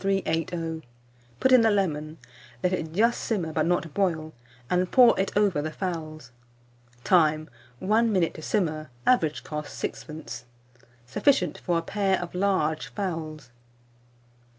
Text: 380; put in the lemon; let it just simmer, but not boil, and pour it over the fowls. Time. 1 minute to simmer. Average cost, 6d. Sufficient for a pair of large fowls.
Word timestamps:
380; 0.01 0.81
put 1.39 1.51
in 1.51 1.61
the 1.61 1.69
lemon; 1.69 2.17
let 2.63 2.73
it 2.73 2.91
just 2.91 3.21
simmer, 3.21 3.53
but 3.53 3.67
not 3.67 3.93
boil, 3.93 4.33
and 4.67 4.89
pour 4.91 5.13
it 5.19 5.29
over 5.37 5.61
the 5.61 5.69
fowls. 5.71 6.31
Time. 7.03 7.47
1 7.77 8.11
minute 8.11 8.33
to 8.33 8.41
simmer. 8.41 8.89
Average 9.05 9.43
cost, 9.43 9.79
6d. 9.79 10.41
Sufficient 11.05 11.59
for 11.59 11.77
a 11.77 11.83
pair 11.83 12.19
of 12.19 12.33
large 12.33 12.87
fowls. 12.87 13.51